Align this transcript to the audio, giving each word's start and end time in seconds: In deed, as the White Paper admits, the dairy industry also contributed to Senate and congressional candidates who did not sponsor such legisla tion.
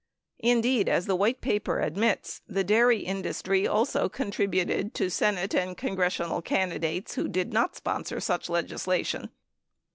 In 0.39 0.61
deed, 0.61 0.89
as 0.89 1.05
the 1.05 1.15
White 1.15 1.41
Paper 1.41 1.79
admits, 1.79 2.41
the 2.47 2.63
dairy 2.63 3.01
industry 3.01 3.67
also 3.67 4.09
contributed 4.09 4.95
to 4.95 5.11
Senate 5.11 5.53
and 5.53 5.77
congressional 5.77 6.41
candidates 6.41 7.13
who 7.13 7.27
did 7.27 7.53
not 7.53 7.75
sponsor 7.75 8.19
such 8.19 8.47
legisla 8.47 9.05
tion. 9.05 9.29